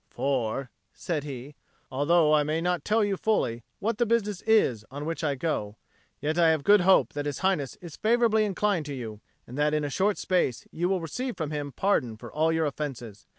[0.09, 1.53] "For," said he,
[1.91, 5.75] "although I may not tell you fully what the business is on which I go,
[6.19, 9.75] yet I have good hope that His Highness is favourably inclined to you, and that
[9.75, 13.27] in a short space you will receive from him pardon for all your offences.